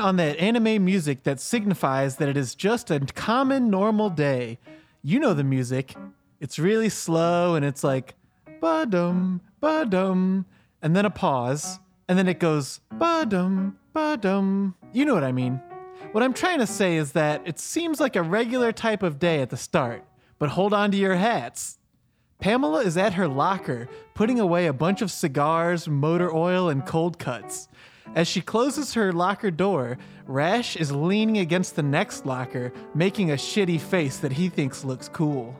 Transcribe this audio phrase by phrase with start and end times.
[0.00, 4.58] On that anime music that signifies that it is just a common, normal day.
[5.02, 5.94] You know the music.
[6.40, 8.14] It's really slow and it's like
[8.60, 10.46] ba-dum, ba-dum,
[10.82, 14.76] and then a pause, and then it goes ba-dum, ba-dum.
[14.92, 15.60] You know what I mean.
[16.12, 19.42] What I'm trying to say is that it seems like a regular type of day
[19.42, 20.04] at the start,
[20.38, 21.78] but hold on to your hats.
[22.40, 27.18] Pamela is at her locker, putting away a bunch of cigars, motor oil, and cold
[27.18, 27.68] cuts.
[28.14, 33.34] As she closes her locker door, Rash is leaning against the next locker, making a
[33.34, 35.54] shitty face that he thinks looks cool.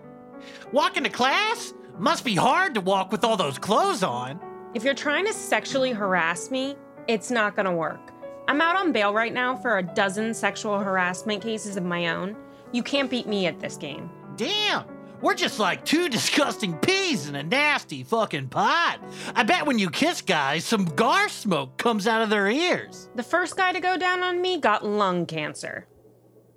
[0.73, 1.75] Walking to class?
[1.99, 4.41] Must be hard to walk with all those clothes on.
[4.75, 6.77] If you're trying to sexually harass me,
[7.09, 8.13] it's not gonna work.
[8.47, 12.37] I'm out on bail right now for a dozen sexual harassment cases of my own.
[12.73, 14.11] You can't beat me at this game.
[14.37, 14.85] Damn,
[15.20, 19.01] we're just like two disgusting peas in a nasty fucking pot.
[19.34, 23.08] I bet when you kiss guys, some gar smoke comes out of their ears.
[23.14, 25.86] The first guy to go down on me got lung cancer.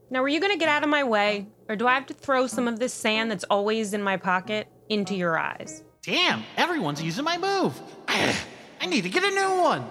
[0.10, 2.46] Now, are you gonna get out of my way, or do I have to throw
[2.46, 5.84] some of this sand that's always in my pocket into your eyes?
[6.04, 7.80] Damn, everyone's using my move.
[8.08, 9.90] I need to get a new one.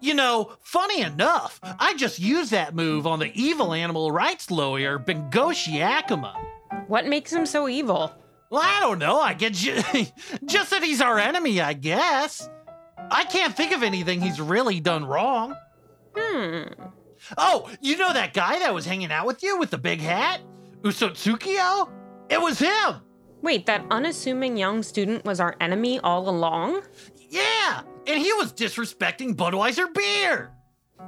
[0.00, 4.98] You know, funny enough, I just used that move on the evil animal rights lawyer,
[4.98, 6.34] Bengoshi Akuma.
[6.88, 8.12] What makes him so evil?
[8.50, 9.20] Well, I don't know.
[9.20, 9.82] I get ju-
[10.44, 12.48] just that he's our enemy, I guess.
[13.10, 15.54] I can't think of anything he's really done wrong.
[16.16, 16.62] Hmm.
[17.36, 20.40] Oh, you know that guy that was hanging out with you with the big hat?
[20.82, 21.90] Usotsukio?
[22.28, 23.00] It was him!
[23.42, 26.82] Wait, that unassuming young student was our enemy all along?
[27.28, 27.82] Yeah!
[28.06, 30.52] And he was disrespecting Budweiser beer!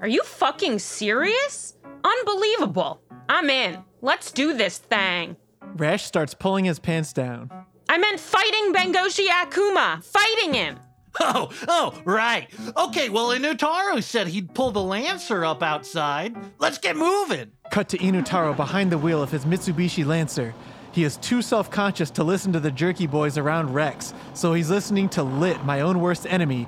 [0.00, 1.74] Are you fucking serious?
[2.04, 3.00] Unbelievable.
[3.28, 3.78] I'm in.
[4.02, 5.36] Let's do this thing.
[5.76, 7.50] Rash starts pulling his pants down.
[7.88, 10.02] I meant fighting Bengoshi Akuma.
[10.02, 10.78] Fighting him.
[11.20, 12.48] Oh, oh, right.
[12.76, 16.36] Okay, well, Inutaro said he'd pull the Lancer up outside.
[16.58, 17.52] Let's get moving.
[17.70, 20.54] Cut to Inutaro behind the wheel of his Mitsubishi Lancer.
[20.92, 24.70] He is too self conscious to listen to the jerky boys around Rex, so he's
[24.70, 26.66] listening to Lit, my own worst enemy.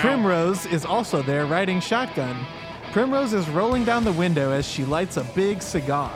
[0.00, 2.46] Primrose is also there riding shotgun.
[2.92, 6.12] Primrose is rolling down the window as she lights a big cigar.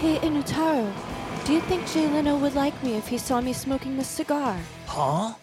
[0.00, 0.92] Hey, Inutaro,
[1.44, 4.58] do you think Jay Leno would like me if he saw me smoking this cigar?
[4.88, 5.34] Huh?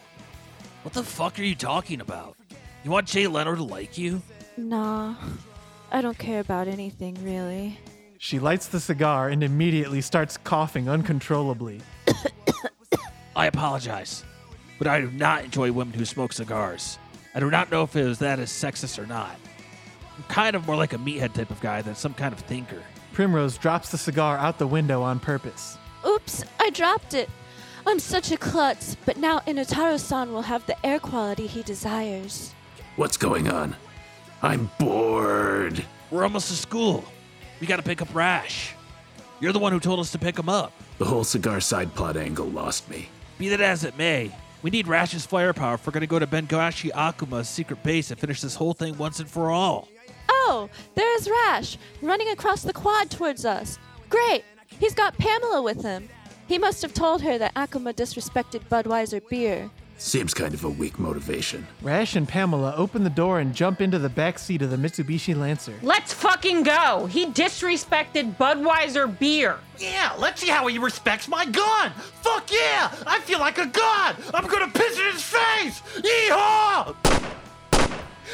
[0.82, 2.36] What the fuck are you talking about?
[2.84, 4.20] You want Jay Leno to like you?
[4.58, 5.14] Nah,
[5.90, 7.78] I don't care about anything really.
[8.18, 11.80] She lights the cigar and immediately starts coughing uncontrollably.
[13.36, 14.22] I apologize,
[14.76, 16.98] but I do not enjoy women who smoke cigars.
[17.34, 19.34] I do not know if it was that is sexist or not.
[20.22, 22.80] I'm kind of more like a meathead type of guy than some kind of thinker.
[23.12, 25.76] Primrose drops the cigar out the window on purpose.
[26.06, 27.28] Oops, I dropped it.
[27.88, 32.54] I'm such a klutz, but now Inotaro san will have the air quality he desires.
[32.94, 33.74] What's going on?
[34.42, 35.84] I'm bored.
[36.12, 37.04] We're almost to school.
[37.60, 38.74] We gotta pick up Rash.
[39.40, 40.72] You're the one who told us to pick him up.
[40.98, 43.08] The whole cigar side plot angle lost me.
[43.38, 44.30] Be that as it may,
[44.62, 48.40] we need Rash's firepower if we're gonna go to Bengoshi Akuma's secret base and finish
[48.40, 49.88] this whole thing once and for all.
[50.54, 53.78] Oh, there's Rash, running across the quad towards us.
[54.10, 54.44] Great!
[54.66, 56.10] He's got Pamela with him.
[56.46, 59.70] He must have told her that Akuma disrespected Budweiser beer.
[59.96, 61.66] Seems kind of a weak motivation.
[61.80, 65.34] Rash and Pamela open the door and jump into the back seat of the Mitsubishi
[65.34, 65.72] Lancer.
[65.80, 67.06] Let's fucking go.
[67.06, 69.56] He disrespected Budweiser beer.
[69.78, 71.92] Yeah, let's see how he respects my gun.
[72.20, 72.92] Fuck yeah!
[73.06, 74.16] I feel like a god.
[74.34, 75.80] I'm gonna piss in his face.
[75.96, 76.94] Yeehaw!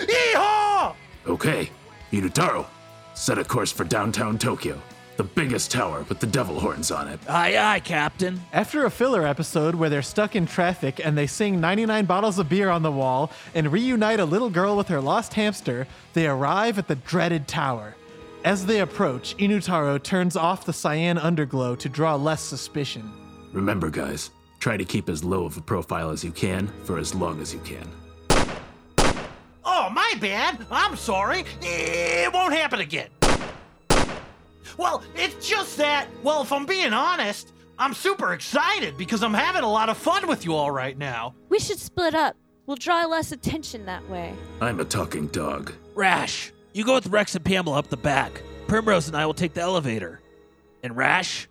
[0.01, 0.97] Yeehaw!
[1.29, 1.71] Okay,
[2.13, 2.67] Inutaro,
[3.15, 4.81] set a course for downtown Tokyo.
[5.17, 7.19] The biggest tower with the devil horns on it.
[7.29, 8.41] Aye, aye, Captain.
[8.53, 12.49] After a filler episode where they're stuck in traffic and they sing 99 bottles of
[12.49, 16.79] beer on the wall and reunite a little girl with her lost hamster, they arrive
[16.79, 17.97] at the dreaded tower.
[18.45, 23.11] As they approach, Inutaro turns off the cyan underglow to draw less suspicion.
[23.53, 27.13] Remember, guys, try to keep as low of a profile as you can for as
[27.13, 27.91] long as you can.
[29.89, 30.67] Oh, my bad.
[30.71, 31.45] I'm sorry.
[31.63, 33.09] It won't happen again.
[34.77, 39.63] Well, it's just that, well, if I'm being honest, I'm super excited because I'm having
[39.63, 41.35] a lot of fun with you all right now.
[41.49, 42.37] We should split up.
[42.67, 44.35] We'll draw less attention that way.
[44.61, 45.73] I'm a talking dog.
[45.95, 48.43] Rash, you go with Rex and Pamela up the back.
[48.67, 50.21] Primrose and I will take the elevator.
[50.83, 51.49] And Rash,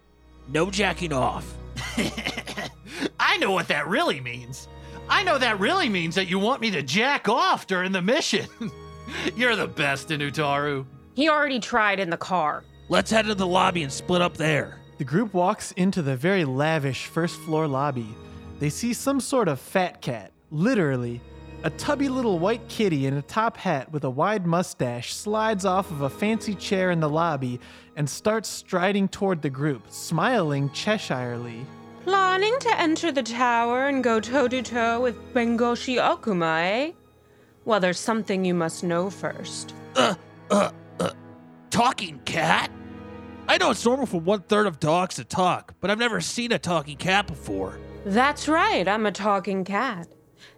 [0.48, 1.56] no jacking off.
[3.19, 4.68] I know what that really means.
[5.09, 8.48] I know that really means that you want me to jack off during the mission.
[9.36, 10.86] You're the best, Inutaru.
[11.13, 12.63] He already tried in the car.
[12.89, 14.80] Let's head to the lobby and split up there.
[14.98, 18.07] The group walks into the very lavish first floor lobby.
[18.59, 21.21] They see some sort of fat cat, literally,
[21.63, 25.89] A tubby little white kitty in a top hat with a wide mustache slides off
[25.89, 27.59] of a fancy chair in the lobby
[27.95, 31.65] and starts striding toward the group, smiling Cheshirely.
[32.07, 36.92] Planning to enter the tower and go toe to toe with Bengoshi Okuma, eh?
[37.65, 39.74] Well, there's something you must know first.
[41.69, 42.71] Talking cat?
[43.50, 46.54] I know it's normal for one third of dogs to talk, but I've never seen
[46.54, 47.77] a talking cat before.
[48.06, 50.07] That's right, I'm a talking cat.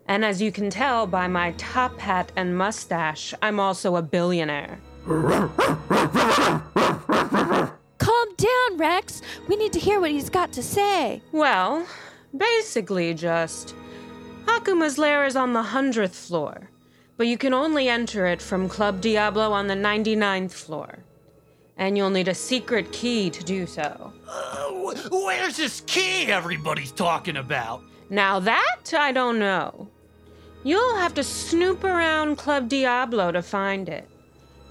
[0.07, 4.79] And as you can tell by my top hat and mustache, I'm also a billionaire.
[7.99, 9.21] Calm down, Rex.
[9.47, 11.21] We need to hear what he's got to say.
[11.31, 11.85] Well,
[12.35, 13.75] basically just.
[14.45, 16.69] Akuma's lair is on the 100th floor,
[17.17, 20.99] but you can only enter it from Club Diablo on the 99th floor.
[21.77, 24.11] And you'll need a secret key to do so.
[24.27, 27.83] Uh, wh- where's this key everybody's talking about?
[28.09, 29.87] Now that I don't know.
[30.63, 34.07] You'll have to snoop around Club Diablo to find it.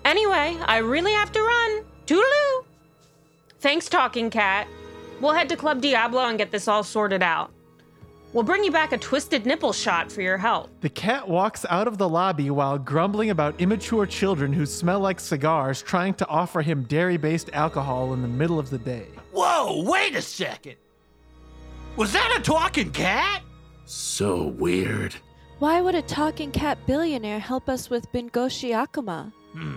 [0.04, 1.84] Anyway, I really have to run.
[2.06, 2.64] Toodaloo!
[3.60, 4.68] Thanks, Talking Cat.
[5.20, 7.50] We'll head to Club Diablo and get this all sorted out.
[8.32, 10.68] We'll bring you back a twisted nipple shot for your help.
[10.80, 15.18] The cat walks out of the lobby while grumbling about immature children who smell like
[15.18, 19.06] cigars trying to offer him dairy based alcohol in the middle of the day.
[19.32, 20.76] Whoa, wait a second.
[21.96, 23.42] Was that a talking cat?
[23.86, 25.14] So weird.
[25.58, 29.32] Why would a talking cat billionaire help us with Bingoshi Akuma?
[29.52, 29.76] Hmm.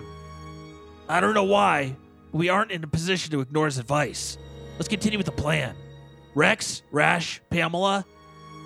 [1.08, 2.01] I don't know why, but
[2.32, 4.38] we aren't in a position to ignore his advice.
[4.78, 5.76] Let's continue with the plan.
[6.34, 8.06] Rex, Rash, Pamela,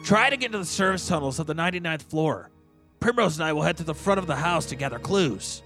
[0.04, 2.52] try to get to the service tunnels of the 99th floor.
[3.00, 5.64] Primrose and I will head to the front of the house to gather clues.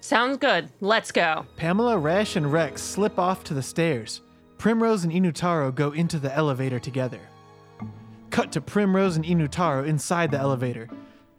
[0.00, 0.68] Sounds good.
[0.80, 1.46] Let's go.
[1.56, 4.20] Pamela, Rash, and Rex slip off to the stairs.
[4.58, 7.20] Primrose and Inutaro go into the elevator together.
[8.30, 10.88] Cut to Primrose and Inutaro inside the elevator.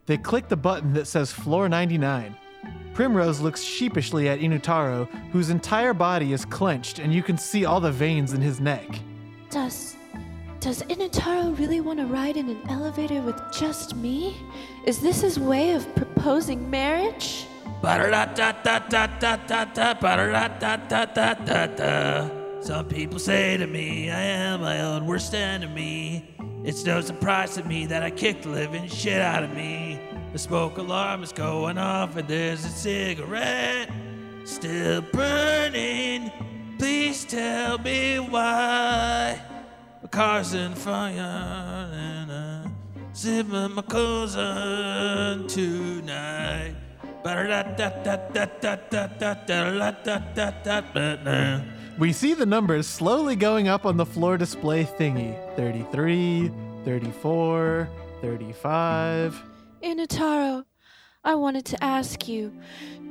[0.05, 2.35] They click the button that says Floor 99.
[2.95, 7.81] Primrose looks sheepishly at Inutaro, whose entire body is clenched and you can see all
[7.81, 8.87] the veins in his neck.
[9.49, 9.97] Does.
[10.61, 14.37] Does Inutaro really want to ride in an elevator with just me?
[14.85, 17.47] Is this his way of proposing marriage?
[22.61, 26.33] Some people say to me, I am my own worst enemy.
[26.63, 29.99] It's no surprise to me that I kicked the living shit out of me.
[30.35, 33.89] The smoke alarm is going off and there's a cigarette
[34.43, 36.29] still burning.
[36.77, 39.41] Please tell me why.
[40.01, 42.75] My car's in fire and I'm
[43.15, 46.75] zipping my cousin tonight.
[51.97, 56.51] We see the numbers slowly going up on the floor display thingy 33,
[56.83, 57.87] 34,
[58.19, 59.54] 35.
[59.85, 60.65] Inutaro,
[61.23, 62.51] I wanted to ask you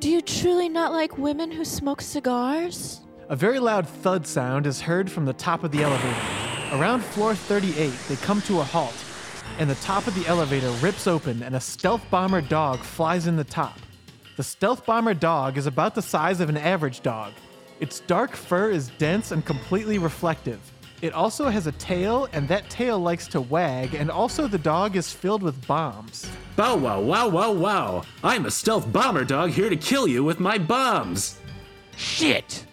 [0.00, 3.00] do you truly not like women who smoke cigars?
[3.28, 6.19] A very loud thud sound is heard from the top of the elevator.
[6.73, 8.93] Around floor 38, they come to a halt,
[9.59, 13.37] and the top of the elevator rips open and a stealth bomber dog flies in
[13.37, 13.78] the top.
[14.37, 17.35] The stealth bomber dog is about the size of an average dog.
[17.78, 20.59] Its dark fur is dense and completely reflective.
[21.02, 24.97] It also has a tail, and that tail likes to wag, and also the dog
[24.97, 26.28] is filled with bombs.
[26.56, 28.02] Bow wow wow wow wow.
[28.23, 31.40] I'm a stealth bomber dog here to kill you with my bombs.
[31.96, 32.64] Shit!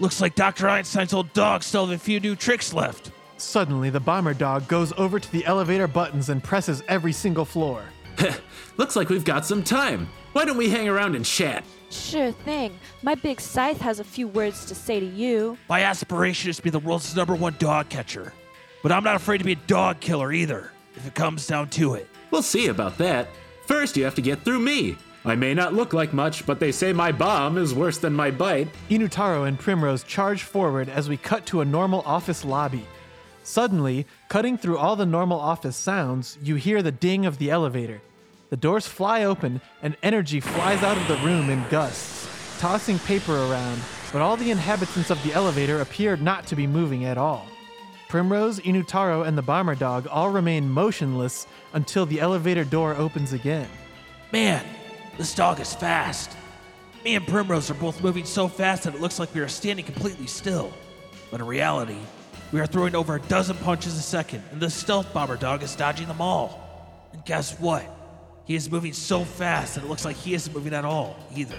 [0.00, 0.68] Looks like Dr.
[0.68, 3.12] Einstein's old dog still have a few new tricks left.
[3.36, 7.84] Suddenly, the bomber dog goes over to the elevator buttons and presses every single floor.
[8.76, 10.08] Looks like we've got some time.
[10.32, 11.64] Why don't we hang around and chat?
[11.90, 12.76] Sure thing.
[13.02, 15.56] My big scythe has a few words to say to you.
[15.68, 18.32] My aspiration is to be the world's number one dog catcher.
[18.82, 21.94] But I'm not afraid to be a dog killer either, if it comes down to
[21.94, 22.08] it.
[22.30, 23.28] We'll see about that.
[23.66, 24.96] First, you have to get through me.
[25.24, 28.30] I may not look like much, but they say my bomb is worse than my
[28.30, 28.68] bite.
[28.88, 32.86] Inutaro and Primrose charge forward as we cut to a normal office lobby.
[33.42, 38.00] Suddenly, cutting through all the normal office sounds, you hear the ding of the elevator.
[38.50, 42.28] The doors fly open and energy flies out of the room in gusts,
[42.60, 43.80] tossing paper around,
[44.12, 47.46] but all the inhabitants of the elevator appear not to be moving at all.
[48.08, 53.68] Primrose, Inutaro, and the bomber dog all remain motionless until the elevator door opens again.
[54.32, 54.64] Man,
[55.18, 56.36] this dog is fast.
[57.04, 59.84] Me and Primrose are both moving so fast that it looks like we are standing
[59.84, 60.72] completely still.
[61.30, 61.98] But in reality,
[62.52, 65.74] we are throwing over a dozen punches a second, and this stealth bomber dog is
[65.74, 67.08] dodging them all.
[67.12, 67.84] And guess what?
[68.44, 71.56] He is moving so fast that it looks like he isn't moving at all either.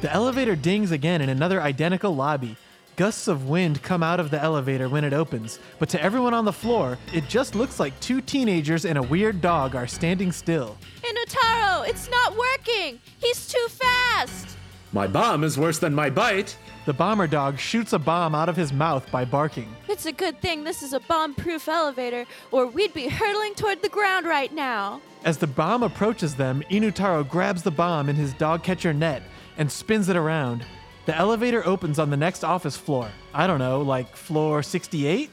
[0.00, 2.56] The elevator dings again in another identical lobby.
[2.98, 6.44] Gusts of wind come out of the elevator when it opens, but to everyone on
[6.44, 10.76] the floor, it just looks like two teenagers and a weird dog are standing still.
[11.04, 12.98] Inutaro, it's not working!
[13.20, 14.56] He's too fast!
[14.90, 16.58] My bomb is worse than my bite.
[16.86, 19.72] The bomber dog shoots a bomb out of his mouth by barking.
[19.86, 23.80] It's a good thing this is a bomb proof elevator, or we'd be hurtling toward
[23.80, 25.00] the ground right now.
[25.24, 29.22] As the bomb approaches them, Inutaro grabs the bomb in his dog catcher net
[29.56, 30.64] and spins it around.
[31.08, 33.08] The elevator opens on the next office floor.
[33.32, 35.30] I don't know, like floor 68?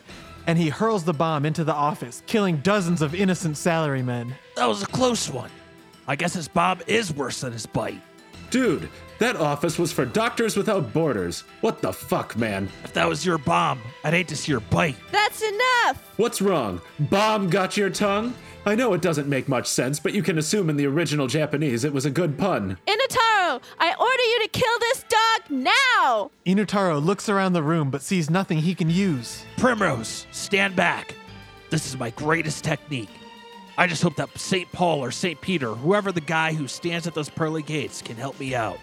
[0.48, 4.32] And he hurls the bomb into the office, killing dozens of innocent salarymen.
[4.56, 5.50] That was a close one.
[6.08, 8.02] I guess his bomb is worse than his bite.
[8.52, 11.46] Dude, that office was for Doctors Without Borders.
[11.62, 12.70] What the fuck, man?
[12.84, 14.98] If that was your bomb, I'd hate to see your bite.
[15.12, 16.14] That's enough!
[16.18, 16.82] What's wrong?
[17.00, 18.34] Bomb got your tongue?
[18.66, 21.84] I know it doesn't make much sense, but you can assume in the original Japanese
[21.84, 22.78] it was a good pun.
[22.88, 26.32] Inutaro, I order you to kill this dog now!
[26.46, 29.46] Inutaro looks around the room but sees nothing he can use.
[29.58, 31.14] Primrose, stand back.
[31.70, 33.10] This is my greatest technique.
[33.78, 34.72] I just hope that St.
[34.72, 35.40] Paul or St.
[35.42, 38.80] Peter, whoever the guy who stands at those pearly gates, can help me out.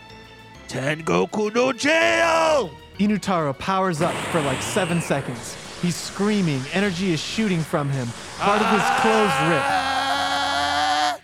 [0.68, 2.70] Tengoku no jail!
[2.98, 5.56] Inutaro powers up for like seven seconds.
[5.80, 8.08] He's screaming, energy is shooting from him.
[8.38, 9.62] Part of his clothes rip.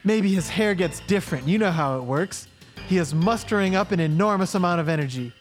[0.05, 1.47] Maybe his hair gets different.
[1.47, 2.49] You know how it works.
[2.89, 5.33] He is mustering up an enormous amount of energy.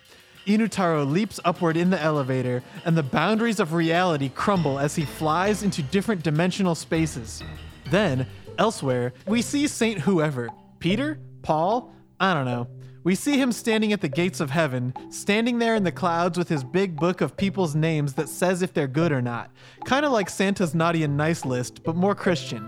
[0.45, 5.63] Inutaro leaps upward in the elevator, and the boundaries of reality crumble as he flies
[5.63, 7.43] into different dimensional spaces.
[7.89, 8.27] Then,
[8.57, 10.49] elsewhere, we see Saint Whoever.
[10.79, 11.19] Peter?
[11.41, 11.93] Paul?
[12.19, 12.67] I don't know.
[13.07, 16.49] We see him standing at the gates of heaven, standing there in the clouds with
[16.49, 19.49] his big book of people's names that says if they're good or not.
[19.85, 22.67] Kind of like Santa's naughty and nice list, but more Christian.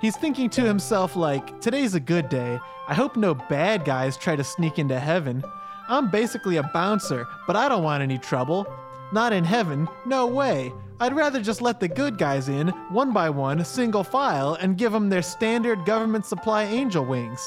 [0.00, 2.58] He's thinking to himself, like, today's a good day.
[2.88, 5.44] I hope no bad guys try to sneak into heaven.
[5.90, 8.66] I'm basically a bouncer, but I don't want any trouble.
[9.12, 10.72] Not in heaven, no way.
[11.00, 14.92] I'd rather just let the good guys in, one by one, single file, and give
[14.92, 17.46] them their standard government supply angel wings.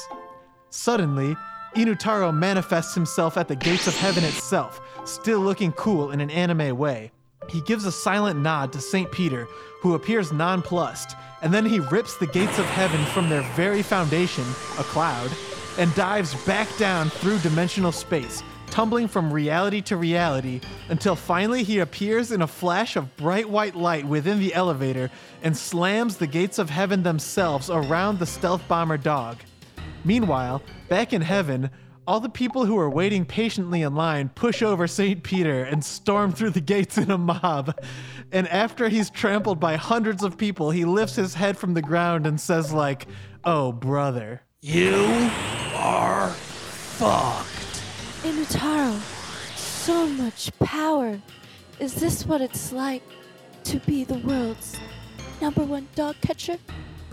[0.72, 1.34] Suddenly,
[1.76, 6.76] Inutaro manifests himself at the gates of heaven itself, still looking cool in an anime
[6.76, 7.12] way.
[7.48, 9.10] He gives a silent nod to St.
[9.12, 9.46] Peter,
[9.80, 14.44] who appears nonplussed, and then he rips the gates of heaven from their very foundation,
[14.78, 15.30] a cloud,
[15.78, 21.78] and dives back down through dimensional space, tumbling from reality to reality until finally he
[21.78, 25.10] appears in a flash of bright white light within the elevator
[25.42, 29.38] and slams the gates of heaven themselves around the stealth bomber dog.
[30.04, 31.70] Meanwhile, back in heaven,
[32.06, 35.22] all the people who are waiting patiently in line push over St.
[35.22, 37.78] Peter and storm through the gates in a mob.
[38.32, 42.26] And after he's trampled by hundreds of people, he lifts his head from the ground
[42.26, 43.06] and says, like,
[43.44, 44.42] Oh, brother.
[44.60, 45.30] You
[45.74, 47.82] are fucked.
[48.22, 49.00] Inutaro,
[49.56, 51.18] so much power.
[51.78, 53.02] Is this what it's like
[53.64, 54.76] to be the world's
[55.40, 56.58] number one dog catcher?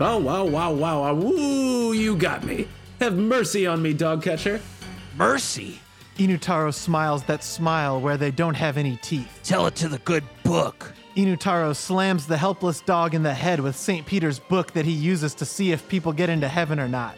[0.00, 1.14] Oh, wow, wow, wow, wow.
[1.14, 2.68] Woo, you got me.
[3.00, 4.60] Have mercy on me, dog catcher.
[5.16, 5.80] Mercy.
[6.16, 9.40] Inutaro smiles that smile where they don't have any teeth.
[9.44, 10.92] Tell it to the good book.
[11.16, 14.04] Inutaro slams the helpless dog in the head with St.
[14.04, 17.16] Peter's book that he uses to see if people get into heaven or not.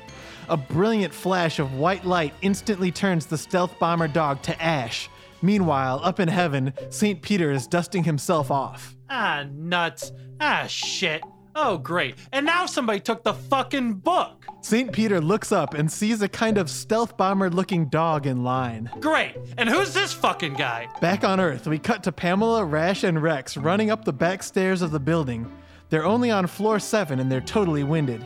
[0.51, 5.09] A brilliant flash of white light instantly turns the stealth bomber dog to ash.
[5.41, 7.23] Meanwhile, up in heaven, St.
[7.23, 8.97] Peter is dusting himself off.
[9.09, 10.13] Ah, nuts.
[10.41, 11.23] Ah, shit.
[11.55, 12.15] Oh, great.
[12.33, 14.45] And now somebody took the fucking book.
[14.63, 14.93] St.
[14.93, 18.91] Peter looks up and sees a kind of stealth bomber looking dog in line.
[19.01, 19.37] Great.
[19.59, 20.87] And who's this fucking guy?
[21.01, 24.83] Back on Earth, we cut to Pamela, Rash, and Rex running up the back stairs
[24.83, 25.51] of the building.
[25.89, 28.25] They're only on floor seven and they're totally winded.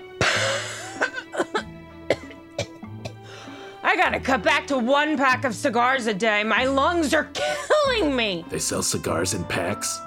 [3.86, 6.42] I gotta cut back to one pack of cigars a day.
[6.42, 8.44] My lungs are killing me.
[8.48, 10.00] They sell cigars in packs.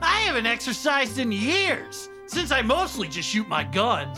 [0.00, 4.12] I haven't exercised in years, since I mostly just shoot my gun.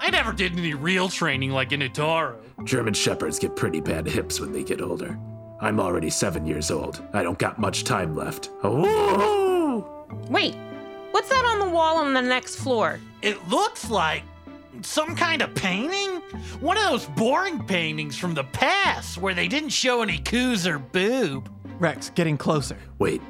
[0.00, 2.36] I never did any real training like in Inutaro.
[2.64, 5.18] German shepherds get pretty bad hips when they get older.
[5.60, 7.02] I'm already seven years old.
[7.12, 8.48] I don't got much time left.
[8.62, 10.06] Oh!
[10.28, 10.54] Wait,
[11.10, 12.98] what's that on the wall on the next floor?
[13.20, 14.22] It looks like
[14.80, 16.22] some kind of painting?
[16.60, 20.78] One of those boring paintings from the past where they didn't show any coos or
[20.78, 21.50] boob.
[21.78, 22.78] Rex getting closer.
[22.98, 23.20] Wait,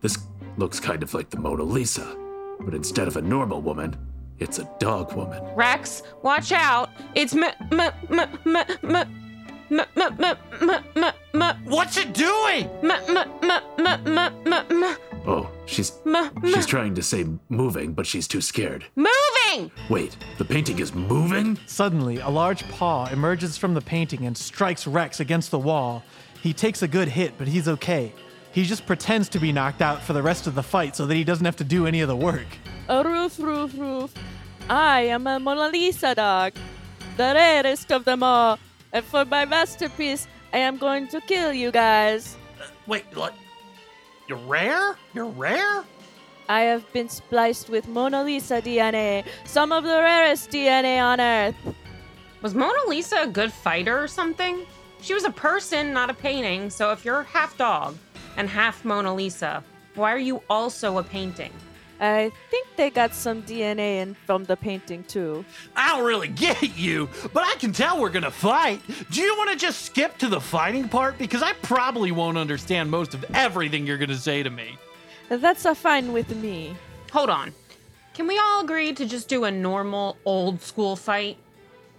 [0.00, 0.18] this
[0.56, 2.16] looks kind of like the Mona Lisa,
[2.60, 3.96] but instead of a normal woman,
[4.38, 5.42] it's a dog woman.
[5.54, 6.90] Rex, watch out.
[7.14, 9.22] It's m m m m m
[9.68, 12.70] M- m- m- m- m- m- What's it doing?
[12.84, 14.96] M- m- m- m- m- m- m-
[15.26, 15.90] Oh, she's
[16.44, 18.84] she's trying to say moving, but she's too scared.
[18.94, 19.72] Moving!
[19.90, 21.58] Wait, the painting is moving?
[21.66, 26.04] Suddenly, a large paw emerges from the painting and strikes Rex against the wall.
[26.40, 28.12] He takes a good hit, but he's okay.
[28.56, 31.14] He just pretends to be knocked out for the rest of the fight so that
[31.14, 32.46] he doesn't have to do any of the work.
[32.88, 34.14] A roof, roof, roof.
[34.70, 36.54] I am a Mona Lisa dog.
[37.18, 38.58] the rarest of them all.
[38.94, 42.38] And for my masterpiece, I am going to kill you guys.
[42.58, 43.34] Uh, wait, what?
[44.26, 44.96] You're rare?
[45.12, 45.84] You're rare?
[46.48, 51.56] I have been spliced with Mona Lisa DNA, some of the rarest DNA on Earth.
[52.40, 54.64] Was Mona Lisa a good fighter or something?
[55.02, 57.98] She was a person, not a painting, so if you're half dog
[58.36, 59.62] and half Mona Lisa,
[59.94, 61.52] why are you also a painting?
[61.98, 65.44] I think they got some DNA in from the painting too.
[65.74, 68.82] I don't really get you, but I can tell we're gonna fight.
[69.10, 71.16] Do you want to just skip to the fighting part?
[71.16, 74.76] Because I probably won't understand most of everything you're gonna say to me.
[75.30, 76.76] That's a fine with me.
[77.12, 77.54] Hold on.
[78.12, 81.38] Can we all agree to just do a normal old school fight?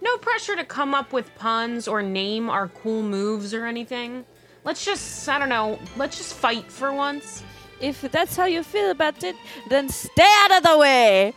[0.00, 4.24] No pressure to come up with puns or name our cool moves or anything.
[4.64, 7.42] Let's just, I don't know, let's just fight for once.
[7.80, 9.36] If that's how you feel about it,
[9.68, 11.32] then stay out of the way.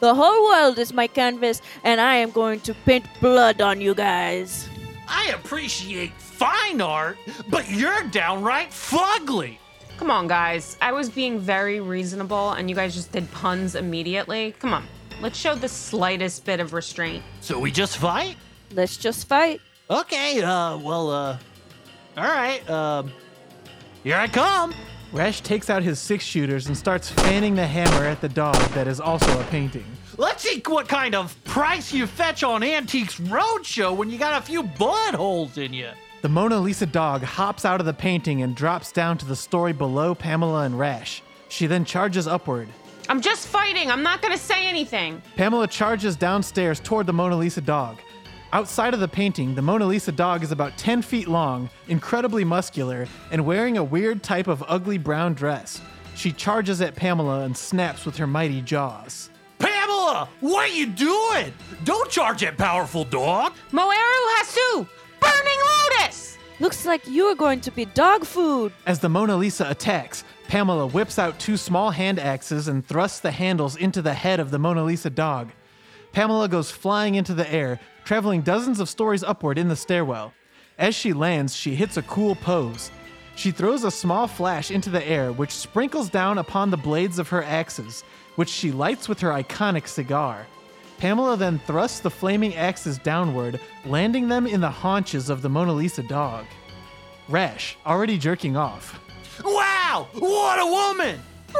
[0.00, 3.94] The whole world is my canvas, and I am going to paint blood on you
[3.94, 4.68] guys.
[5.06, 7.18] I appreciate fine art,
[7.50, 9.58] but you're downright fugly.
[9.98, 10.76] Come on, guys.
[10.80, 14.52] I was being very reasonable and you guys just did puns immediately.
[14.58, 14.84] Come on.
[15.20, 17.22] Let's show the slightest bit of restraint.
[17.40, 18.36] So we just fight?
[18.74, 19.60] Let's just fight.
[19.88, 21.38] Okay, uh, well, uh,
[22.16, 23.10] all right, um,
[24.04, 24.74] here I come.
[25.12, 28.86] Rash takes out his six shooters and starts fanning the hammer at the dog that
[28.86, 29.84] is also a painting.
[30.18, 34.44] Let's see what kind of price you fetch on Antiques Roadshow when you got a
[34.44, 35.90] few bullet holes in you.
[36.22, 39.72] The Mona Lisa dog hops out of the painting and drops down to the story
[39.72, 41.22] below Pamela and Rash.
[41.48, 42.68] She then charges upward.
[43.08, 43.90] I'm just fighting.
[43.90, 45.20] I'm not going to say anything.
[45.36, 47.98] Pamela charges downstairs toward the Mona Lisa dog.
[48.54, 53.06] Outside of the painting, the Mona Lisa dog is about 10 feet long, incredibly muscular,
[53.30, 55.80] and wearing a weird type of ugly brown dress.
[56.16, 59.30] She charges at Pamela and snaps with her mighty jaws.
[59.58, 61.54] Pamela, what are you doing?
[61.84, 63.54] Don't charge at powerful dog.
[63.70, 64.86] Moeru Hasu!
[65.18, 65.60] Burning
[65.98, 66.36] Lotus!
[66.60, 68.70] Looks like you are going to be dog food.
[68.84, 73.30] As the Mona Lisa attacks, Pamela whips out two small hand axes and thrusts the
[73.30, 75.52] handles into the head of the Mona Lisa dog.
[76.12, 80.32] Pamela goes flying into the air, traveling dozens of stories upward in the stairwell.
[80.78, 82.90] As she lands, she hits a cool pose.
[83.34, 87.28] She throws a small flash into the air, which sprinkles down upon the blades of
[87.28, 88.02] her axes,
[88.36, 90.46] which she lights with her iconic cigar.
[90.98, 95.72] Pamela then thrusts the flaming axes downward, landing them in the haunches of the Mona
[95.72, 96.46] Lisa dog.
[97.28, 99.00] Rash, already jerking off.
[99.44, 101.20] Wow, what a woman!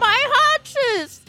[0.00, 1.23] My haunches!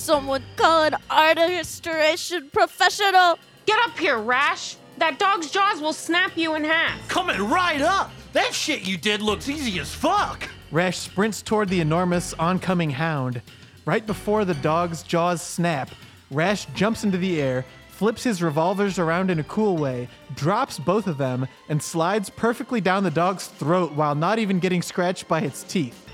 [0.00, 3.38] Someone call an art restoration professional.
[3.66, 4.76] Get up here, Rash!
[4.96, 7.06] That dog's jaws will snap you in half.
[7.08, 8.10] Coming right up.
[8.32, 10.48] That shit you did looks easy as fuck.
[10.72, 13.42] Rash sprints toward the enormous oncoming hound.
[13.84, 15.90] Right before the dog's jaws snap,
[16.30, 21.08] Rash jumps into the air, flips his revolvers around in a cool way, drops both
[21.08, 25.42] of them, and slides perfectly down the dog's throat while not even getting scratched by
[25.42, 26.09] its teeth.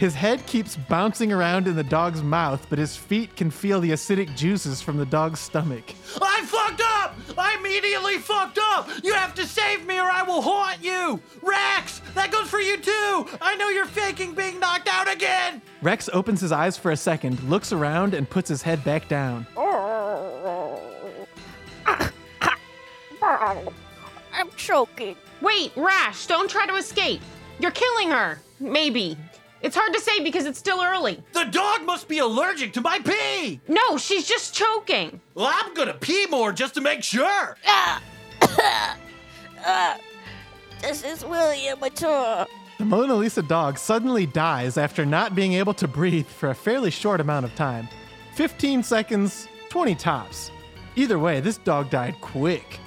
[0.00, 3.90] His head keeps bouncing around in the dog's mouth, but his feet can feel the
[3.90, 5.92] acidic juices from the dog's stomach.
[6.22, 7.14] I fucked up!
[7.36, 8.88] I immediately fucked up!
[9.04, 11.20] You have to save me or I will haunt you!
[11.42, 12.00] Rex!
[12.14, 13.28] That goes for you too!
[13.42, 15.60] I know you're faking being knocked out again!
[15.82, 19.46] Rex opens his eyes for a second, looks around, and puts his head back down.
[24.32, 25.16] I'm choking.
[25.42, 27.20] Wait, Rash, don't try to escape.
[27.58, 28.40] You're killing her.
[28.58, 29.18] Maybe.
[29.62, 31.22] It's hard to say because it's still early.
[31.32, 33.60] The dog must be allergic to my pee!
[33.68, 35.20] No, she's just choking.
[35.34, 37.56] Well, I'm gonna pee more just to make sure!
[37.66, 38.02] Ah!
[40.80, 42.46] This is really immature.
[42.78, 46.90] The Mona Lisa dog suddenly dies after not being able to breathe for a fairly
[46.90, 47.86] short amount of time
[48.36, 50.50] 15 seconds, 20 tops.
[50.96, 52.78] Either way, this dog died quick.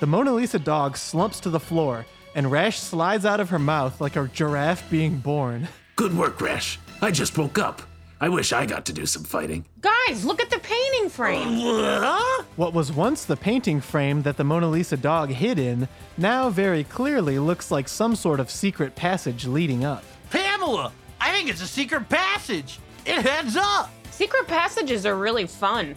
[0.00, 4.00] The Mona Lisa dog slumps to the floor, and Rash slides out of her mouth
[4.00, 5.68] like a giraffe being born.
[5.96, 6.78] Good work, Rash.
[7.00, 7.82] I just woke up.
[8.20, 9.64] I wish I got to do some fighting.
[9.80, 11.58] Guys, look at the painting frame.
[11.58, 12.44] Huh?
[12.56, 16.84] What was once the painting frame that the Mona Lisa dog hid in now very
[16.84, 20.04] clearly looks like some sort of secret passage leading up.
[20.30, 20.92] Pamela!
[21.20, 22.78] I think it's a secret passage!
[23.04, 23.90] It heads up!
[24.12, 25.94] Secret passages are really fun.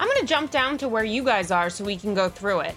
[0.00, 2.74] I'm gonna jump down to where you guys are so we can go through it.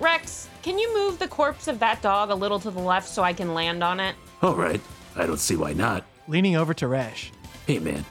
[0.00, 3.22] Rex, can you move the corpse of that dog a little to the left so
[3.22, 4.16] I can land on it?
[4.42, 4.80] All right.
[5.16, 6.04] I don't see why not.
[6.28, 7.32] Leaning over to Rash.
[7.66, 8.04] Hey, man.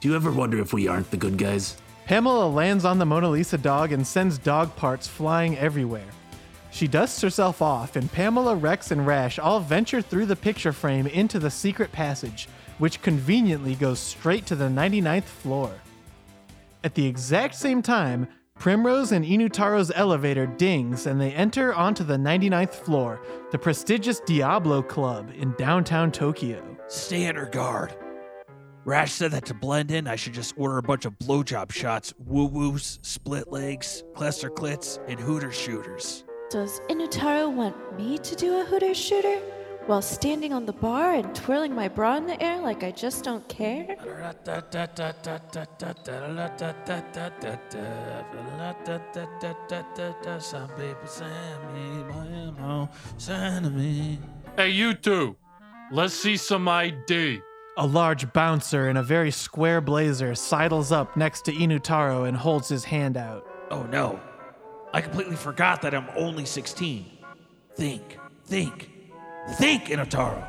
[0.00, 1.78] Do you ever wonder if we aren't the good guys?
[2.04, 6.06] Pamela lands on the Mona Lisa dog and sends dog parts flying everywhere.
[6.70, 11.06] She dusts herself off, and Pamela, Rex, and Rash all venture through the picture frame
[11.06, 15.70] into the secret passage, which conveniently goes straight to the 99th floor.
[16.84, 22.16] At the exact same time, Primrose and Inutaro's elevator dings and they enter onto the
[22.16, 26.62] 99th floor, the prestigious Diablo Club in downtown Tokyo.
[26.92, 27.94] Stay under guard.
[28.84, 32.12] Rash said that to blend in, I should just order a bunch of blowjob shots,
[32.18, 36.24] woo woos, split legs, cluster clits, and hooter shooters.
[36.50, 39.38] Does Inutaro want me to do a hooter shooter
[39.86, 43.24] while standing on the bar and twirling my bra in the air like I just
[43.24, 43.96] don't care?
[50.40, 54.18] Some people send me my ammo, send me.
[54.58, 55.36] Hey, you two.
[55.94, 57.42] Let's see some ID.
[57.76, 62.66] A large bouncer in a very square blazer sidles up next to Inutaro and holds
[62.66, 63.46] his hand out.
[63.70, 64.18] Oh no.
[64.94, 67.04] I completely forgot that I'm only 16.
[67.74, 68.90] Think, think,
[69.56, 70.42] think, Inutaro.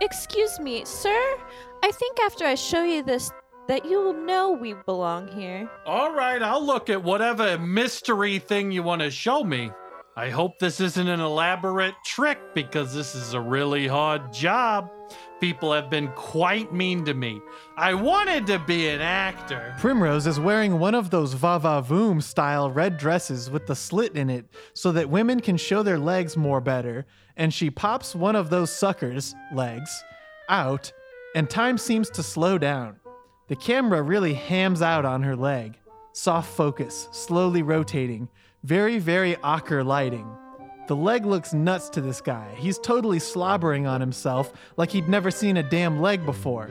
[0.00, 1.36] Excuse me, sir?
[1.84, 3.30] I think after I show you this,
[3.68, 5.70] that you will know we belong here.
[5.86, 9.70] All right, I'll look at whatever mystery thing you want to show me.
[10.16, 14.90] I hope this isn't an elaborate trick because this is a really hard job.
[15.40, 17.40] People have been quite mean to me.
[17.76, 19.74] I wanted to be an actor.
[19.78, 24.28] Primrose is wearing one of those Vava Voom style red dresses with the slit in
[24.28, 28.50] it so that women can show their legs more better, and she pops one of
[28.50, 30.02] those suckers, legs,
[30.48, 30.92] out,
[31.36, 32.98] and time seems to slow down.
[33.46, 35.78] The camera really hams out on her leg.
[36.12, 38.28] Soft focus, slowly rotating,
[38.62, 40.26] very, very ocker lighting.
[40.86, 42.52] The leg looks nuts to this guy.
[42.56, 46.70] He's totally slobbering on himself like he'd never seen a damn leg before.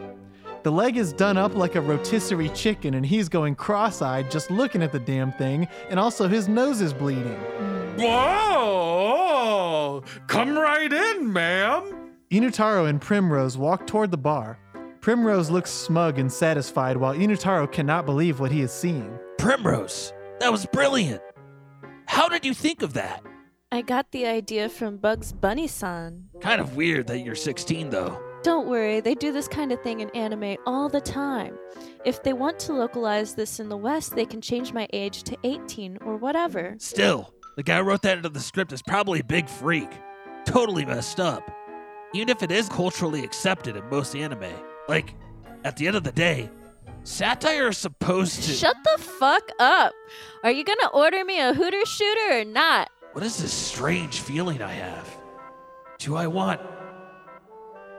[0.64, 4.52] The leg is done up like a rotisserie chicken, and he's going cross eyed just
[4.52, 7.40] looking at the damn thing, and also his nose is bleeding.
[7.98, 10.04] Whoa!
[10.28, 12.12] Come right in, ma'am.
[12.30, 14.60] Inutaro and Primrose walk toward the bar.
[15.00, 19.18] Primrose looks smug and satisfied, while Inutaro cannot believe what he is seeing.
[19.38, 21.22] Primrose, that was brilliant.
[22.10, 23.24] How did you think of that?
[23.72, 26.26] I got the idea from Bugs Bunny san.
[26.42, 28.20] Kind of weird that you're 16, though.
[28.42, 31.56] Don't worry, they do this kind of thing in anime all the time.
[32.06, 35.38] If they want to localize this in the West, they can change my age to
[35.44, 36.74] 18 or whatever.
[36.80, 39.92] Still, the guy who wrote that into the script is probably a big freak.
[40.46, 41.48] Totally messed up.
[42.16, 44.52] Even if it is culturally accepted in most anime.
[44.88, 45.14] Like,
[45.64, 46.50] at the end of the day,
[47.10, 48.52] satire is supposed to.
[48.52, 49.94] Shut the fuck up!
[50.44, 52.90] Are you gonna order me a hooter shooter or not?
[53.14, 55.18] What is this strange feeling I have?
[55.98, 56.62] Do I want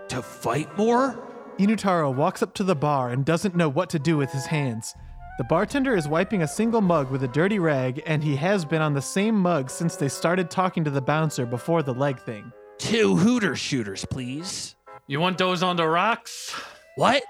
[0.08, 1.18] to fight more?
[1.58, 4.94] Inutaro walks up to the bar and doesn't know what to do with his hands.
[5.36, 8.80] The bartender is wiping a single mug with a dirty rag, and he has been
[8.80, 12.52] on the same mug since they started talking to the bouncer before the leg thing.
[12.78, 14.76] Two hooter shooters, please.
[15.06, 16.54] You want those on the rocks?
[16.96, 17.22] What?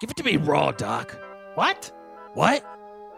[0.00, 1.14] Give it to me raw, Doc.
[1.56, 1.92] What?
[2.32, 2.64] What?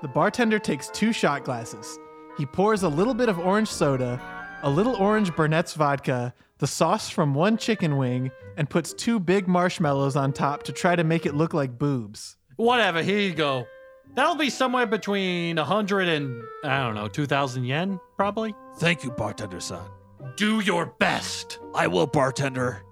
[0.03, 1.97] The bartender takes two shot glasses.
[2.37, 4.21] He pours a little bit of orange soda,
[4.65, 9.47] a little orange Burnett's vodka, the sauce from one chicken wing, and puts two big
[9.47, 12.37] marshmallows on top to try to make it look like boobs.
[12.57, 13.65] Whatever, here you go.
[14.15, 18.57] That'll be somewhere between a 100 and, I don't know, 2,000 yen, probably.
[18.79, 19.89] Thank you, bartender son.
[20.37, 21.61] Do your best.
[21.77, 22.83] I will, bartender.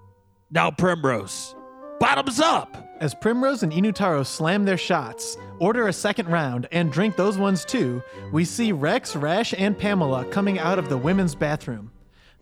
[0.49, 1.55] Now, Primrose.
[2.01, 2.97] Bottoms up!
[2.99, 7.63] As Primrose and Inutaro slam their shots, order a second round, and drink those ones
[7.63, 11.91] too, we see Rex, Rash, and Pamela coming out of the women's bathroom.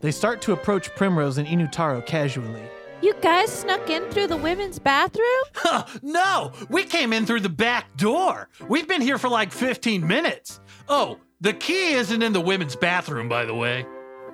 [0.00, 2.62] They start to approach Primrose and Inutaro casually.
[3.02, 5.44] You guys snuck in through the women's bathroom?
[5.54, 8.48] Huh, no, we came in through the back door.
[8.66, 10.58] We've been here for like 15 minutes.
[10.88, 13.84] Oh, the key isn't in the women's bathroom, by the way.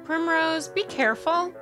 [0.04, 1.52] Primrose, be careful.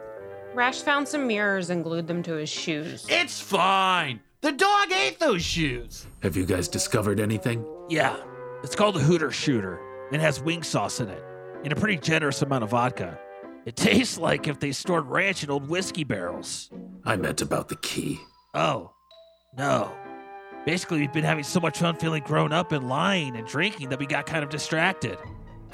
[0.54, 3.04] Rash found some mirrors and glued them to his shoes.
[3.08, 4.20] It's fine.
[4.40, 6.06] The dog ate those shoes.
[6.22, 7.66] Have you guys discovered anything?
[7.88, 8.16] Yeah,
[8.62, 9.80] it's called a hooter shooter
[10.12, 11.22] and has wing sauce in it
[11.64, 13.18] and a pretty generous amount of vodka.
[13.66, 16.70] It tastes like if they stored ranch in old whiskey barrels.
[17.04, 18.20] I meant about the key.
[18.54, 18.92] Oh,
[19.58, 19.92] no.
[20.66, 23.98] Basically, we've been having so much fun feeling grown up and lying and drinking that
[23.98, 25.18] we got kind of distracted.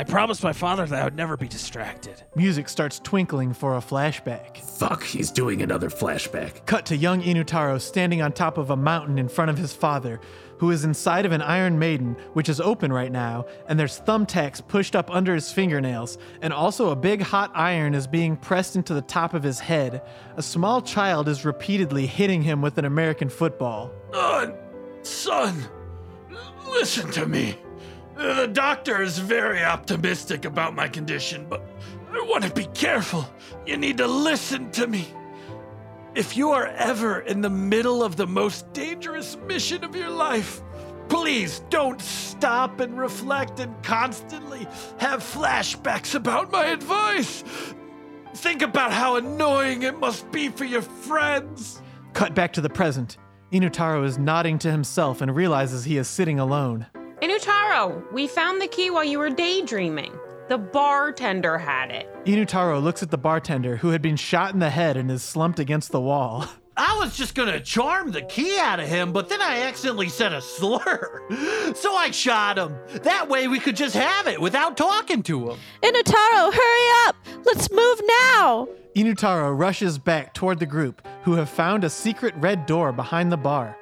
[0.00, 2.22] I promised my father that I would never be distracted.
[2.34, 4.56] Music starts twinkling for a flashback.
[4.56, 6.64] Fuck, he's doing another flashback.
[6.64, 10.18] Cut to young Inutaro standing on top of a mountain in front of his father,
[10.56, 14.66] who is inside of an Iron Maiden, which is open right now, and there's thumbtacks
[14.66, 18.94] pushed up under his fingernails, and also a big hot iron is being pressed into
[18.94, 20.00] the top of his head.
[20.38, 23.92] A small child is repeatedly hitting him with an American football.
[24.14, 24.52] Uh,
[25.02, 25.62] son,
[26.70, 27.58] listen to me.
[28.20, 31.62] The doctor is very optimistic about my condition, but
[32.12, 33.28] I want to be careful.
[33.66, 35.08] You need to listen to me.
[36.14, 40.62] If you are ever in the middle of the most dangerous mission of your life,
[41.10, 44.60] Please don't stop and reflect and constantly
[44.98, 47.42] have flashbacks about my advice.
[48.36, 51.82] Think about how annoying it must be for your friends.
[52.12, 53.18] Cut back to the present.
[53.52, 56.86] Inutaro is nodding to himself and realizes he is sitting alone.
[57.22, 60.12] Inutaro, we found the key while you were daydreaming.
[60.48, 62.08] The bartender had it.
[62.24, 65.58] Inutaro looks at the bartender who had been shot in the head and is slumped
[65.58, 66.46] against the wall.
[66.78, 70.32] I was just gonna charm the key out of him, but then I accidentally said
[70.32, 71.22] a slur.
[71.74, 72.74] So I shot him.
[73.02, 75.58] That way we could just have it without talking to him.
[75.82, 77.16] Inutaro, hurry up!
[77.44, 78.00] Let's move
[78.32, 78.66] now!
[78.96, 83.36] Inutaro rushes back toward the group, who have found a secret red door behind the
[83.36, 83.76] bar.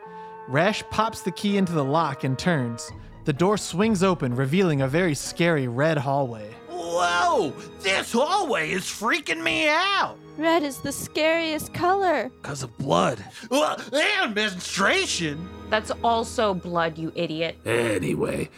[0.48, 2.90] Rash pops the key into the lock and turns.
[3.24, 6.50] The door swings open, revealing a very scary red hallway.
[6.68, 10.16] Whoa, this hallway is freaking me out.
[10.38, 12.30] Red is the scariest color.
[12.40, 13.22] Because of blood.
[13.50, 15.48] Uh, and menstruation.
[15.68, 17.58] That's also blood, you idiot.
[17.66, 18.48] Anyway,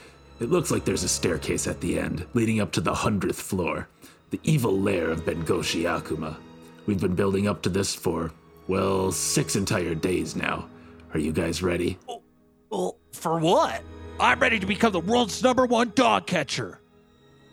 [0.40, 3.88] it looks like there's a staircase at the end, leading up to the hundredth floor,
[4.30, 6.36] the evil lair of Bengoshi Akuma.
[6.86, 8.30] We've been building up to this for,
[8.68, 10.68] well, six entire days now.
[11.12, 11.98] Are you guys ready?
[12.70, 13.82] Well, for what?
[14.20, 16.78] I'm ready to become the world's number one dog catcher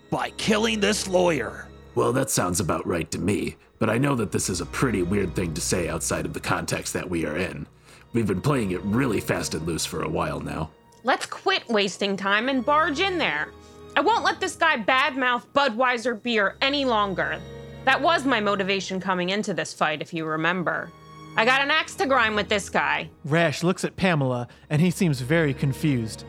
[0.09, 1.69] by killing this lawyer.
[1.95, 5.01] Well, that sounds about right to me, but I know that this is a pretty
[5.01, 7.65] weird thing to say outside of the context that we are in.
[8.11, 10.69] We've been playing it really fast and loose for a while now.
[11.05, 13.47] Let's quit wasting time and barge in there.
[13.95, 17.39] I won't let this guy badmouth Budweiser beer any longer.
[17.85, 20.91] That was my motivation coming into this fight, if you remember.
[21.37, 23.09] I got an axe to grind with this guy.
[23.23, 26.25] Rash looks at Pamela and he seems very confused.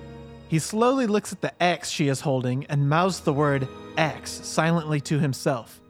[0.49, 5.01] He slowly looks at the axe she is holding and mouths the word axe silently
[5.03, 5.81] to himself.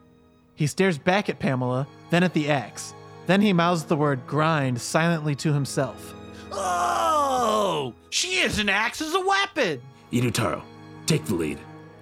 [0.56, 2.92] He stares back at Pamela, then at the axe.
[3.26, 6.14] Then he mouths the word grind silently to himself.
[6.50, 9.80] Oh, she is an axe as a weapon.
[10.12, 10.62] Inutaro,
[11.06, 11.58] take the lead.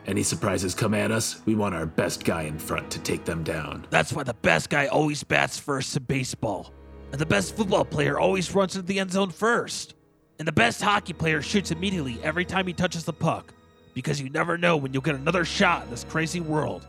[0.06, 3.42] Any surprises come at us, we want our best guy in front to take them
[3.42, 3.86] down.
[3.90, 6.72] That's why the best guy always bats first in baseball.
[7.10, 9.95] And the best football player always runs into the end zone first.
[10.38, 13.52] And the best hockey player shoots immediately every time he touches the puck.
[13.94, 16.86] Because you never know when you'll get another shot in this crazy world.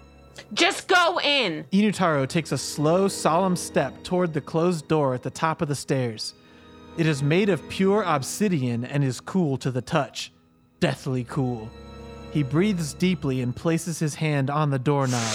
[0.53, 1.65] Just go in.
[1.71, 5.75] Inutaro takes a slow, solemn step toward the closed door at the top of the
[5.75, 6.33] stairs.
[6.97, 10.31] It is made of pure obsidian and is cool to the touch.
[10.79, 11.69] Deathly cool.
[12.31, 15.33] He breathes deeply and places his hand on the doorknob.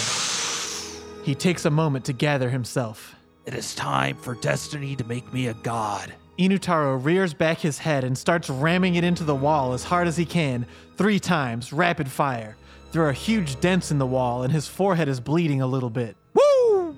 [1.25, 3.15] He takes a moment to gather himself.
[3.47, 6.13] It is time for destiny to make me a god.
[6.39, 10.17] Inutaro rears back his head and starts ramming it into the wall as hard as
[10.17, 10.65] he can,
[10.97, 12.57] three times, rapid fire.
[12.93, 16.17] There are huge dents in the wall, and his forehead is bleeding a little bit.
[16.35, 16.97] Woo!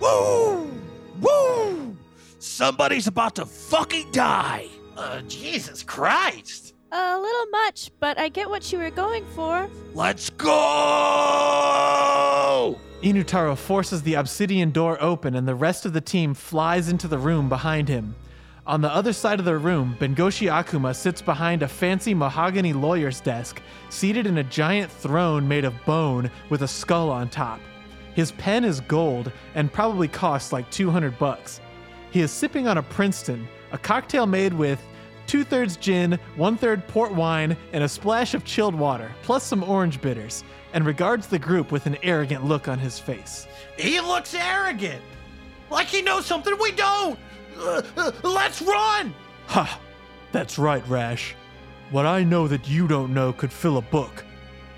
[0.00, 0.70] Woo!
[1.20, 1.96] Woo!
[2.38, 4.66] Somebody's about to fucking die.
[4.96, 6.74] Uh, Jesus Christ.
[6.92, 9.68] A little much, but I get what you were going for.
[9.94, 10.48] Let's go!
[13.02, 17.18] Inutaro forces the obsidian door open, and the rest of the team flies into the
[17.18, 18.14] room behind him.
[18.70, 23.20] On the other side of the room, Bengoshi Akuma sits behind a fancy mahogany lawyer's
[23.20, 27.58] desk, seated in a giant throne made of bone with a skull on top.
[28.14, 31.60] His pen is gold and probably costs like 200 bucks.
[32.12, 34.80] He is sipping on a Princeton, a cocktail made with
[35.26, 39.64] two thirds gin, one third port wine, and a splash of chilled water, plus some
[39.64, 43.48] orange bitters, and regards the group with an arrogant look on his face.
[43.76, 45.02] He looks arrogant.
[45.70, 47.18] Like he knows something we don't.
[48.22, 49.14] Let's run.
[49.48, 49.80] Ha!
[50.32, 51.34] That's right, Rash.
[51.90, 54.24] What I know that you don't know could fill a book.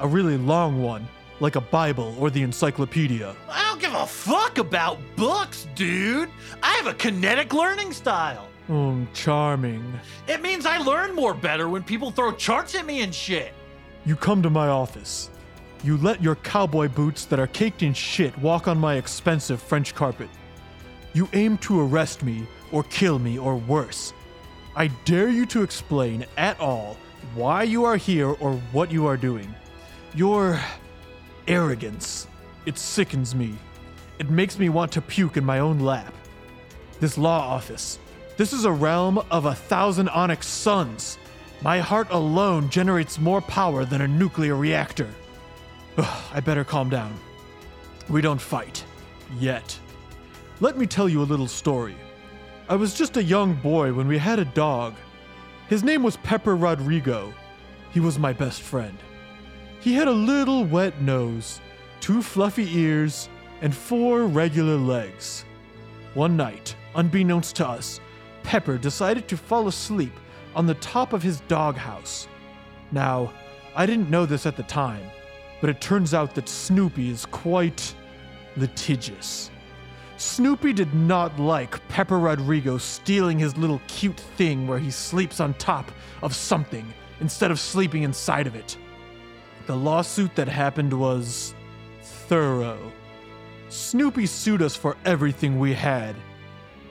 [0.01, 1.07] A really long one,
[1.40, 3.37] like a Bible or the encyclopedia.
[3.49, 6.31] I don't give a fuck about books, dude.
[6.62, 8.49] I have a kinetic learning style.
[8.68, 10.01] Oh, charming.
[10.29, 13.53] It means I learn more better when people throw charts at me and shit.
[14.07, 15.31] You come to my office.
[15.85, 19.95] You let your cowboy boots that are caked in shit walk on my expensive French
[19.95, 20.31] carpet.
[21.12, 24.12] You aim to arrest me, or kill me, or worse.
[24.74, 26.96] I dare you to explain at all
[27.35, 29.54] why you are here or what you are doing.
[30.14, 30.61] Your
[31.46, 32.26] arrogance,
[32.66, 33.54] it sickens me.
[34.18, 36.12] It makes me want to puke in my own lap.
[37.00, 37.98] This law office,
[38.37, 41.18] this is a realm of a thousand onyx suns.
[41.61, 45.08] My heart alone generates more power than a nuclear reactor.
[45.98, 47.18] Ugh, I better calm down.
[48.08, 48.85] We don't fight.
[49.38, 49.78] Yet.
[50.61, 51.96] Let me tell you a little story.
[52.72, 54.94] I was just a young boy when we had a dog.
[55.68, 57.35] His name was Pepper Rodrigo.
[57.90, 58.96] He was my best friend.
[59.80, 61.61] He had a little wet nose,
[62.00, 63.28] two fluffy ears,
[63.61, 65.44] and four regular legs.
[66.14, 68.00] One night, unbeknownst to us,
[68.42, 70.18] Pepper decided to fall asleep
[70.56, 72.26] on the top of his doghouse.
[72.90, 73.35] Now,
[73.76, 75.04] I didn't know this at the time,
[75.61, 77.94] but it turns out that Snoopy is quite
[78.56, 79.50] litigious.
[80.16, 85.55] Snoopy did not like Pepper Rodrigo stealing his little cute thing where he sleeps on
[85.55, 85.90] top
[86.22, 88.77] of something instead of sleeping inside of it.
[89.66, 91.55] The lawsuit that happened was
[92.03, 92.92] thorough.
[93.68, 96.14] Snoopy sued us for everything we had.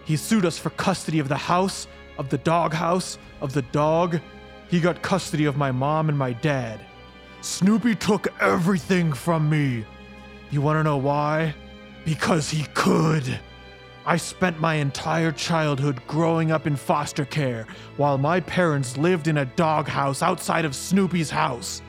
[0.05, 4.19] He sued us for custody of the house, of the doghouse, of the dog.
[4.69, 6.81] He got custody of my mom and my dad.
[7.41, 9.85] Snoopy took everything from me.
[10.49, 11.53] You want to know why?
[12.05, 13.39] Because he could.
[14.05, 19.37] I spent my entire childhood growing up in foster care while my parents lived in
[19.37, 21.81] a doghouse outside of Snoopy's house.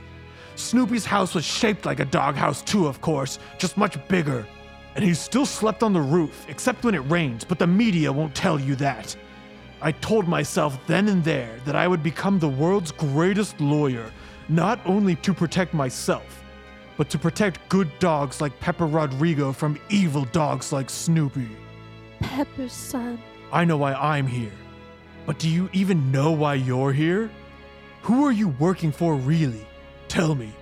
[0.54, 4.46] Snoopy's house was shaped like a doghouse, too, of course, just much bigger.
[4.94, 8.34] And he still slept on the roof, except when it rains, but the media won't
[8.34, 9.16] tell you that.
[9.80, 14.12] I told myself then and there that I would become the world's greatest lawyer,
[14.50, 16.41] not only to protect myself,
[17.02, 21.48] but to protect good dogs like Pepper Rodrigo from evil dogs like Snoopy.
[22.20, 23.18] Pepper's son.
[23.50, 24.52] I know why I'm here.
[25.26, 27.28] But do you even know why you're here?
[28.02, 29.66] Who are you working for, really?
[30.06, 30.52] Tell me.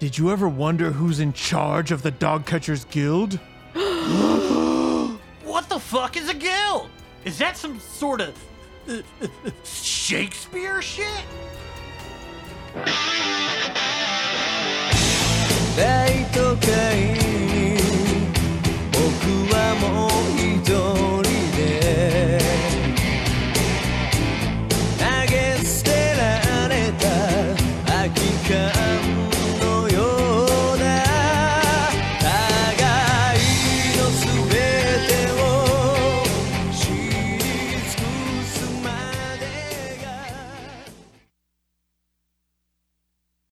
[0.00, 3.38] Did you ever wonder who's in charge of the Dog Catchers Guild?
[5.44, 6.90] What the fuck is a guild?
[7.24, 8.34] Is that some sort of
[8.88, 11.24] uh, uh, uh, Shakespeare shit?
[15.76, 16.66] 大都会。
[18.92, 18.98] 僕
[19.52, 20.10] はもう
[20.40, 21.05] 一度